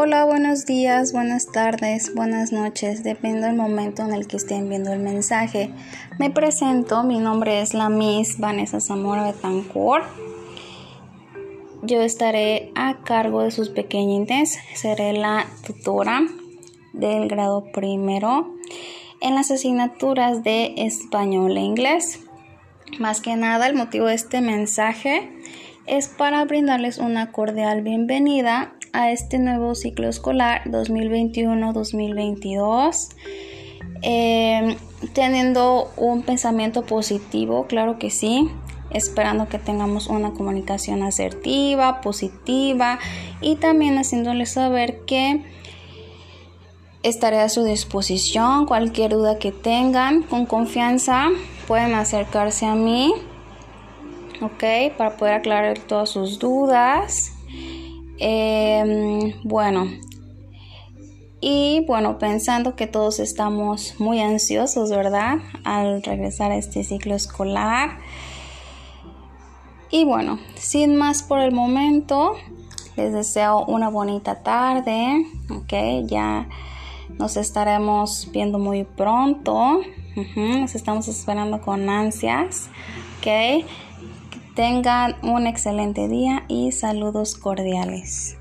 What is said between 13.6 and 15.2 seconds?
pequeñites, seré